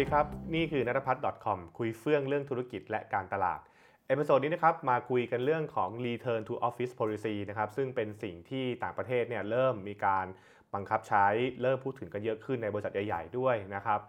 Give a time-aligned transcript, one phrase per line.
[0.00, 3.60] ดีครับ นี่คือนัทพัฒน์ .com คุยเฟื่องเรื่องธุรกิจและการตลาด
[4.08, 10.26] episode นี้นะครับมาคุยกันเรื่องของ Return to Office Policy นะครับซึ่งเป็นสิ่งที่ต่างประเทศเนี่ยเริ่มมีการ
[10.74, 11.26] บังคับใช้
[11.62, 14.00] เริ่มพูดถึงกันเยอะขึ้นในบริษัทใหญ่ ๆ ด้วยนะครับ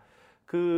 [0.51, 0.73] คือ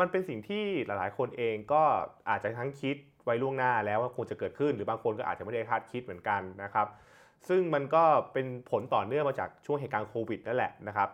[0.00, 1.82] มันเป็นสิ่งที่หลายๆ คนเองก็
[2.28, 6.86] อาจจะทั้งคิดไว้ล่วงหน้าแล้วว่าควรจะเกิดขึ้น หรือบางคนก็อาจจะไม่ได้คาดคิดเหมือนกันนะครับ
[7.48, 11.10] ซึ่งมันก็เป็นผลต่อเนื่องมาจากช่วงเหตุการณ์โควิดนั่นแหละนะครับ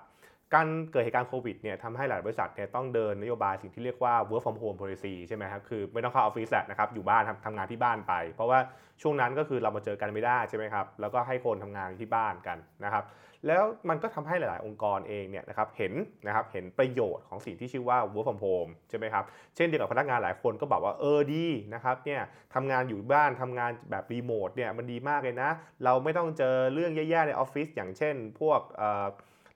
[0.55, 8.59] การเกิดเหตุการณ์โควิดเนี่ยทำให้หลายบริษัทเนี่ยต้องเดินนโยบายสิ่งที่เรียกว่า work from home policy ใช่ไหมครับคือไม่ต้องเข้าออฟฟิศแหละนะครับอยู่บ้านทำทำงานที่บ้านไป เพราะว่า
[9.03, 13.05] ช่วงนั้นก็คือเรามาเจอกันไม่ได้ใช่ไหมครับแล้วก็ให้คนทำงานที่บ้านกันนะครับ
[13.47, 15.93] แล้วมันก็ทำให้หลาย ๆ องค์กรเองเนี่ยนะครับเห็น
[16.27, 19.25] นะครับเห็นประโยชน์ของสิ่งที่ชื่อว่า work from home ใช่ไหมครับ
[19.57, 22.21] เช่นเดียวกับพนักงานหลายคนก็บอกว่าเออดีนะครับเนี่ย
[22.55, 25.51] ทำงานอยู่บ้านทำงานแบบรีโมทเนี่ยมันดีมากเลยนะ
[25.85, 28.61] เราไม่ต้องเจอเรื่องแย่ ๆ ในออฟฟิศอย่างเช่น พวก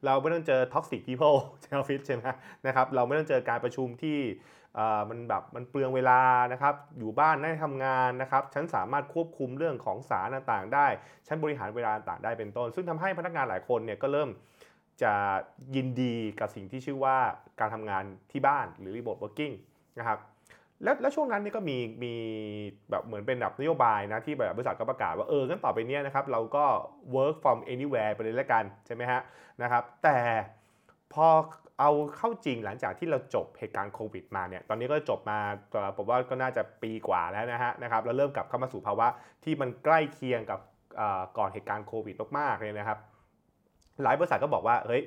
[0.05, 2.27] เราไม่ต้องเจอ toxic people ในออฟฟิศใช่ไหม
[2.66, 4.19] นะครับเราไม่ต้องเจอการประชุมที่
[5.11, 6.20] มันแบบมันเปลืองเวลา
[6.52, 10.86] นะครับอยู่บ้านได้ทำงานนะครับฉันสามารถควบคุมเรื่องของสารต่างๆ ได้
[11.27, 14.30] ฉันบริหารเวลาต่างได้เป็นต้น ซึ่งทำให้พนักงานหลายคนเนี่ยก็เริ่ม
[15.02, 15.12] จะ
[15.77, 17.17] ยินดีกับสิ่งที่ชื่อว่า
[17.61, 19.55] การทำงานที่บ้านหรือ remote working
[19.98, 20.19] นะครับ
[20.83, 22.15] แล้วแล้วช่วงนั้นนี่ก็มีมี
[22.91, 26.65] แบบเหมือนเป็นแบบนโยบายนะที่แบบบริษัทก็ประกาศว่าเอองั้นต่อไปเนี้ยนะครับเราก็
[27.15, 29.21] work from anywhere ไปเลยแล้วกันใช่ไหมฮะ
[29.63, 30.19] นะครับแต่
[31.15, 31.29] พอ
[31.81, 35.39] เอาเข้าจริงหลังจากที่เราจบเหตุการณ์โควิดมาเนี่ยตอนนี้ก็จบมา
[35.97, 39.07] ผมว่าก็น่าจะปีกว่าแล้วนะฮะนะครับเราเริ่มกลับเข้ามาสู่ภาวะ
[39.45, 40.61] ที่มันใกล้เคียงกับ
[41.39, 42.99] ก่อนเหตุการณ์โควิดมากๆเลยนะครับ
[44.03, 45.03] หลายบริษัทก็บอกว่าเฮ้ย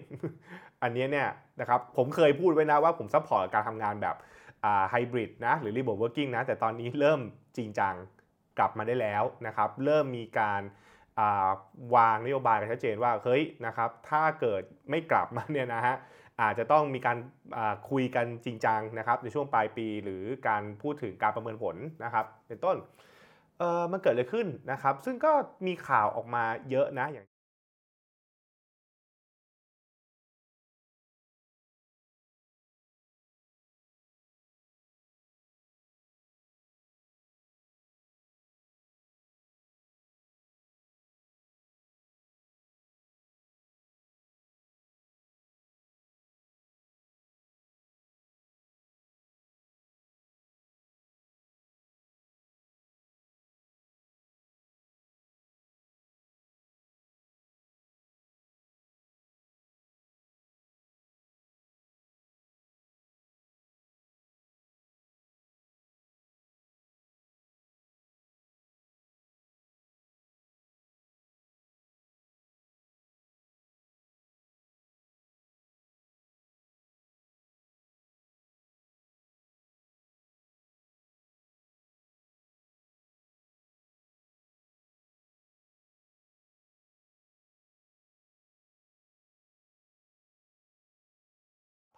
[0.83, 1.27] อันนี้เนี่ย
[1.61, 4.15] นะครับผมเคยพูดไว้นะว่าผม support การทำงานแบบ
[4.89, 7.21] ไฮบริดนะหรือ remote working นะแต่ตอนนี้เริ่ม
[7.57, 7.95] จริงจัง
[8.57, 10.61] กลับมาได้แล้วนะครับเริ่มมีการ
[11.95, 15.95] วางนโยบายกันชัดเจนว่าเฮ้ยนะครับถ้าเกิดไม่กลับมาเนี่ยนะฮะ
[16.41, 17.17] อาจจะต้องมีการ
[17.89, 22.77] คุยกันจริงจังนะครับในช่วงปลายปีหรือการพูดถึงการประเมินผลนะครับเป็นต้น
[23.91, 25.33] มันเกิดอะไรขึ้นนะครับซึ่งก็
[25.67, 27.25] มีข่าวออกมาเยอะนะอย่าง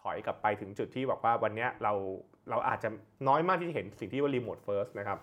[0.02, 1.92] ถอยกลับไปถึงจุดที่บอกว่าวันนี้เรา
[2.50, 2.88] เราอาจจะ
[3.28, 5.18] น้อยมากที่จะเห็นสิ่งที่ว่า remote first นะครับ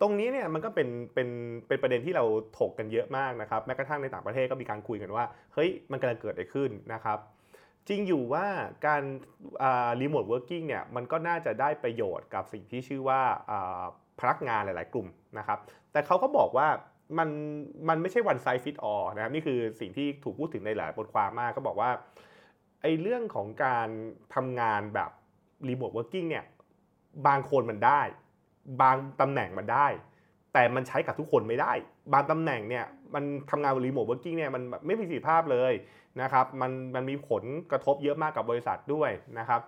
[0.00, 1.28] ตรงนี้เนี่ยมันก็เป็นเป็น
[1.68, 2.24] เป็นประเด็นที่เรา
[2.58, 5.24] ถกกันเยอะมากนะครับแม้กระทั่งในต่างประเทศก็มีการคุยกันว่า
[5.54, 7.18] เฮ้ยมันกำลังเกิดอะไรขึ้นนะครับ
[7.88, 8.46] จริงอยู่ว่า
[8.86, 9.02] การ
[10.00, 13.20] remote working เนี่ยมันก็น่าจะได้ประโยชน์กับสิ่งที่ชื่อว่า
[14.18, 15.08] พนักงานหลาย ๆ กลุ่ม
[15.38, 15.58] นะครับ
[15.92, 16.68] แต่เขาก็บอกว่า
[17.18, 17.28] มัน
[17.88, 21.90] มันไม่ใช่ one size fit all นะครับนี่คือสิ่งที่ถูกพูดถึงในหลายบทความมากก็บอกว่า
[22.82, 23.88] ไอเรื่องของการ
[24.34, 25.10] ทำงานแบบ
[25.68, 26.44] remote working เนี่ย
[27.26, 28.00] บางคนมันได้
[28.82, 29.86] บางตำแหน่งมันได้
[30.52, 31.72] แต่มันใช้กับทุกคนไม่ได้
[32.12, 32.84] บางตำแหน่งเนี่ย
[33.14, 35.72] มันทำงาน remote working เนี่ยมันไม่มีประสิทธิภาพเลย
[36.22, 39.60] นะครับมันมันมีผลกระทบเยอะมากกับบริษัทด้วยนะครับ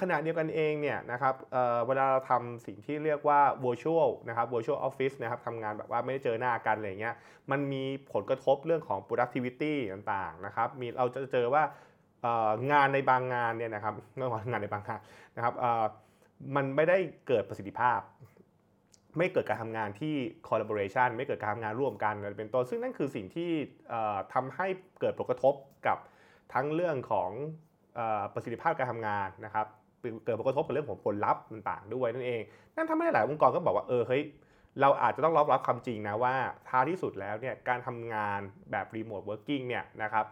[0.00, 7.14] ขณะเดียวกันเองเนี่ยนะครับเวลาเราทำสิ่งที่เรียกว่า virtual นะครับ virtual office นะครับทำงานแบบว่าไม่ได้เจอหน้ากันอะไรเงี้ย
[7.50, 7.82] มันมี
[8.12, 11.62] ผลกระทบเรื่องของ productivity ต่างๆนะครับ มีเราจะเจอว่า
[12.72, 15.00] งานในบางงานเนี่ยนะครับไม่ว่างานในบางงาน
[15.36, 15.54] นะครับ
[16.56, 18.00] มันไม่ได้เกิดประสิทธิภาพ
[19.18, 20.14] ไม่เกิดการทำงานที่
[20.48, 23.50] collaboration ไม่เกิดการทำงานร่วมกันเป็นต้นซึ่งนั่นคือสิ่งที่
[24.34, 24.66] ทำให้
[25.00, 25.54] เกิดผลกระทบ
[25.86, 25.98] กับ
[26.54, 27.30] ทั้งเรื่องของ
[28.34, 29.66] ประสิทธิภาพการทำงานนะครับ
[30.24, 32.40] เกิดผลกระทบกับเรื่องของผลลัพธ์ต่างๆด้วยนั่นเอง
[32.76, 34.22] นั่นทำให้หลายองค์กรก็บอกว่าเออเฮ้ย
[34.80, 36.34] เราอาจจะต้องรับรับความจริงนะว่า
[36.68, 38.40] ท้ายที่สุดแล้วเนี่ยการทำงาน
[38.70, 40.26] แบบ remote working เนี่ยนะครับ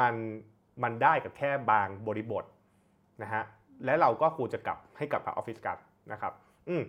[0.00, 0.14] มัน
[0.82, 2.44] มันได้กับแค่บางบริบท
[3.22, 3.42] นะฮะ
[3.84, 5.78] และเราก็ควรจะกลับให้กลับมาออฟฟิศกัน
[6.12, 6.32] นะครับ
[6.68, 6.82] อืม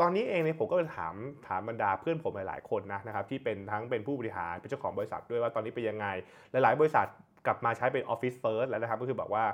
[0.00, 1.14] ตอนนี้เองเนี่ยผมก็เลยถาม
[1.46, 6.06] ถามบรรดาเพื่อนผมหลายๆคนนะนะครับที่เป็นทั้งเป็นผู้บริหารเป็นเจ้าของบริษัทด้วยว่าตอนนี้เป็นยังไง
[6.50, 7.06] หลายๆ บริษัท
[7.46, 9.44] กลับมาใช้เป็น office first แล้วนะครับก็คือบอกว่า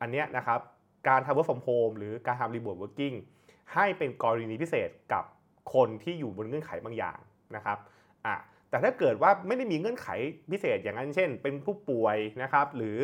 [0.00, 0.60] อันเนี้ยนะครับ
[1.08, 3.16] การทำ work from home หรือการทำ remote working
[3.74, 5.24] ให้เป็นกรณีพิเศษกับ
[5.74, 7.18] คนที่อยู่บนเงื่อนไขบางอย่าง
[7.56, 7.78] นะครับ
[8.26, 8.36] อะ
[8.76, 10.08] แต่ถ้าเกิดว่าไม่ได้มีเงื่อนไข
[10.52, 12.98] พิเศษอย่างนั้นเช่น เป็นผู้ป่วยนะครับหรือ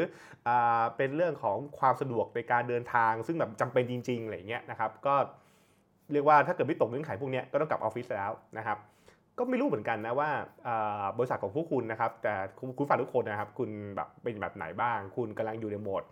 [0.48, 0.50] อ
[0.96, 5.14] เป็นเรื่องของความสะดวกในการเดินทาง ซึ่งแบบจำเป็นจริงๆอะไรเงี้ยนะครับก็
[6.12, 8.78] เรียกว่าถ้าเกิดไม่ตกเงื่อนไขพวกนี้ก็ต้องกลับออฟฟิศแล้วนะครับ
[9.38, 10.30] ก็ไม่รู้เหมือนกันนะว่า
[11.18, 16.02] บริษัทของพวกคุณนะครับแต่คุณคุณฟังทุกคนนะครับคุณแบบเป็นแบบไหนบ้าง คุณกำลังอยู่ในโหมด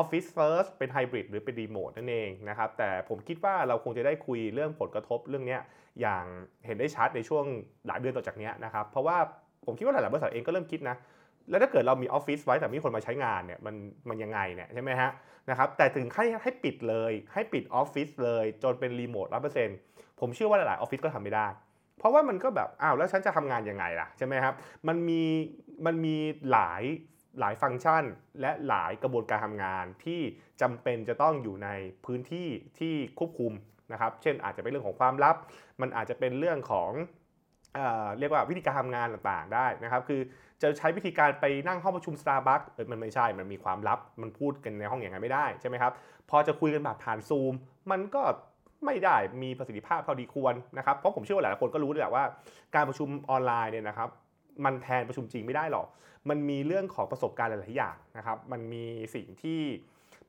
[0.00, 5.58] Office First เป็นไฮบริดหรือเป็นรีโมทนั่นเองนะครับแต่ผมคิดว่าเราคงจะได้คุยเรื่องผลกระทบเรื่องนี้
[6.00, 6.24] อย่าง
[6.66, 7.44] เห็นได้ชัดในช่วง
[7.86, 9.16] หลายเดือนต่อจากนี้นะครับเพราะว่า
[9.64, 10.96] ผมคิดว่าหลายๆบริษัทเองก็เริ่มคิดนะ
[11.50, 13.74] แล้วถ้าเกิดเรามีออฟฟิศไว้แต่มีคนมาใช้งานเนี่ยมัน
[14.08, 15.10] มันยังไงเนี่ยใช่ไหมฮะ
[15.50, 19.76] นะครับแต่ถึงให้ให้ปิดเลยให้ปิดออฟฟิศเลยจนเป็นรีโมทร้อเปอร์เซ็นต์
[20.20, 21.46] ผมเชื่อว่าหลายๆออฟฟิศก็ทำไม่ได้
[21.98, 24.54] เพราะว่ามันก็แบบอ้าวแล้วฉันจะทำงานยังไงล่ะใช่ไหมครับ
[24.88, 25.22] มันมี
[25.86, 26.16] มันมี
[26.50, 26.82] หลาย
[27.40, 28.04] หลายฟังก์ชัน
[28.40, 30.20] และหลายกระบวนการทำงาน ที่
[30.62, 31.68] จำเป็นจะต้องอยู่ใน
[32.04, 32.48] พื้นที่
[32.78, 33.52] ที่ควบคุม
[33.92, 35.36] นะครับ เช่นอาจจะเป็นเรื่องของความลับ
[35.80, 36.90] มันอาจจะเป็นเรื่องของ
[37.74, 37.78] เอ
[38.18, 40.20] เรียกว่าวิธีการทำงานต่างๆได้นะครับ คือ
[40.62, 45.92] จะใช้วิธีการไปนั่งห้องประชุม Starbucks เออมันไม่ใช่ มันมีความลับ มันพูดกันในห้องอย่างไงไม่ได้ใช่ไหมครับ
[46.30, 47.52] พอจะคุยกันแบบผ่านซูม
[47.90, 48.22] มันก็
[48.86, 52.24] ไม่ได้มีประสิทธิภาพเท่าดีควรนะครับ เพราะผมเชื่อว่าหลายคนก็รู้แหละว่า
[52.74, 54.08] การประชุมออนไลน์เนี่ยนะครับ
[54.64, 55.86] มันแทนประชุมจริงไม่ได้หรอก
[56.28, 58.84] มันมีเรื่องของประสบการณ์หลาย ๆ อย่างนะครับ มันมี
[59.14, 59.60] สิ่งที่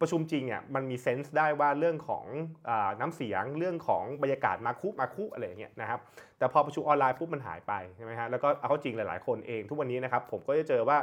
[0.01, 2.25] ประชุมจริงอะมันมีเซนส์ได้ว่าเรื่องของ
[2.69, 5.99] อน้ำเสียงเรื่องของบรรยากาศมาคุมาคุอะไรอย่างเงี้ยนะครับ
[6.37, 10.97] แต่พอประชุมออนไลน์ปุ๊บมันหายไปใช่ไหมฮะแล้วก็เอาเข้าจริงหลาย ๆ คนเองทุกวันนี้นะครับผมก็จะเจอว่า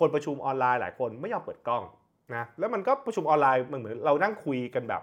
[0.00, 1.82] คนประชุมออนไลน์หลายคนไม่ยอมเปิดกล้อง
[2.34, 5.02] นะแล้วมันก็ประชุมออนไลน์มันเหมือนเรานั่งคุยกันแบบ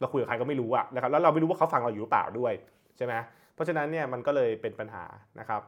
[0.00, 2.52] เราคุยกับใครก็ไม่รู้อะนะครับแล้วเราไม่รู้ว่าเขาฟังเราอยู่หรือเปล่าด้วย
[2.96, 3.14] ใช่ไหม
[3.54, 5.04] เพราะฉะนั้นเนี่ยมันก็เลยเป็นปัญหา
[5.40, 5.62] นะครับ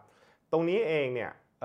[0.53, 1.31] ตรงนี้เองเนี่ย
[1.61, 1.65] เ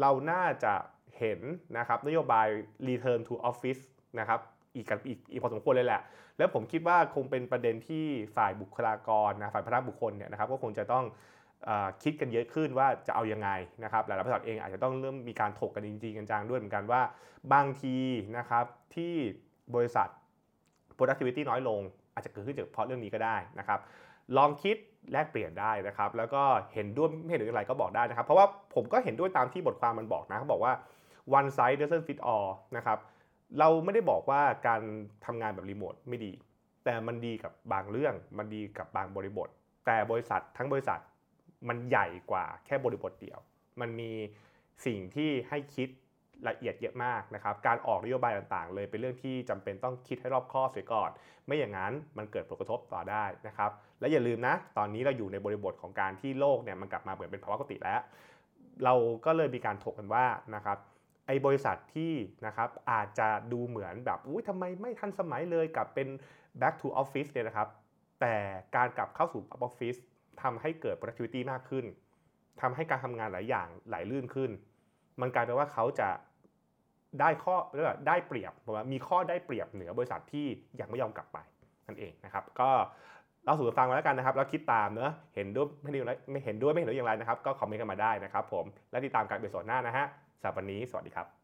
[0.00, 0.74] เราน่าจะ
[1.18, 1.40] เห็น
[1.78, 2.46] นะครับนโยบาย
[2.88, 3.82] return to office
[4.18, 4.40] นะครับ
[4.74, 6.02] อีกกันอีกอีกพอสมควรเลยแหละ
[6.38, 8.04] แล้วผมคิดว่าคงเป็นประเด็นที่
[8.36, 11.04] ฝ่ายบุคลากรนะฝ่ายพนักบุคคลเนี่ยนะครับก็คงจะต้อง
[11.68, 11.70] อ
[12.02, 13.50] คิดกันเยอะขึ้นว่าจะเอายังไง
[13.84, 17.02] นะครับหลายๆบริษัทเองอาจจะต้องเริ่มมีการถกกันจริงๆกันจังด้วยเหมือนกันว่า
[17.52, 17.96] บางที
[18.38, 18.64] นะครับ
[18.94, 19.14] ที่
[19.74, 20.08] บริษัท
[20.96, 21.80] productivity น้อยลง
[22.14, 23.80] อาจจะเกิดขึ้นจากเพราะเรื่องนี้ก็ได้นะครับ
[24.36, 24.76] ลองคิด
[25.12, 26.42] แลกเปลี่ยนได้นะครับ แล้วก็
[26.74, 30.72] เห็นด้วยไม่เห็นด้วยอะไรก็บอกได้นะครับ เพราะว่าผมก็เห็นด้วยตามที่บทความมันบอกนะเขาบอกว่า
[31.38, 32.98] one size doesn't fit all นะครับ
[33.58, 34.80] เราไม่ได้บอกว่าการ
[35.26, 36.32] ทำงานแบบรีโมทไม่ดี
[36.84, 39.48] แต่มันดีกับบางเรื่อง มันดีกับบางบริบท
[39.86, 41.00] แต่บริษัททั้งบริษัท
[41.68, 43.38] มันใหญ่กว่าแค่บริบทเดียว
[43.80, 44.12] มันมี
[44.86, 45.88] สิ่งที่ให้คิด
[46.48, 51.10] ละเอียดเยอะมากนะครับ การออกนโยบายต่างๆ เลยเป็นเรื่องที่จำเป็นต้องคิดให้รอบคอบเสียก่อน
[51.46, 53.70] ไม่อย่างนั้นมันเกิดผลกระทบต่อได้นะครับ
[54.00, 58.00] และอย่าลืมนะ ตอนนี้เราอยู่ในบริบทของการที่โลกเนี่ยมันกลับมาเหมือนเป็นภาวะปกติแล้ว
[58.84, 58.94] เรา
[59.26, 60.78] ก็เลยมีการถกกันว่านะครับ
[61.26, 62.12] ไอ้บริษัทที่
[62.46, 66.08] นะครับอาจจะดูเหมือนแบบอุ้ยทำไมไม่ทันสมัยเลยกลับเป็น
[66.60, 67.68] back to office เนี่ยนะครับ
[68.20, 68.34] แต่
[68.76, 69.98] การกลับเข้าสู่ office
[70.42, 71.84] ทำให้เกิด productivity มากขึ้น
[72.60, 74.50] ทำให้การทำงานหลายอย่างไหลลื่นขึ้น
[75.20, 76.08] มันกลายเป็นว่าเขาจะ
[77.20, 80.46] ได้ข้อเรียกว่าได้เปรียบว่ามีข้อได้เปรียบเหนือบริษัทที่
[80.80, 81.38] ยังไม่ยอมกลับไป
[81.86, 82.70] นั่นเองนะครับ ก็
[83.44, 90.06] เราสู่ฟังมาแล้วกันนะครับ แล้วคิดตามเนอะเห็นด้วยไม่เห็นด้วยไม่เห็นด้วยไม่เห็นด้วยอย่างไรนะครับ ก็คอมเมนต์กันมาได้นะครับ ผมและติดตามการเปิดสดหน้านะฮะ
[90.40, 91.39] สำหรับวันนี้สวัสดีครับ